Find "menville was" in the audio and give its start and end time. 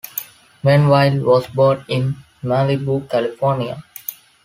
0.63-1.45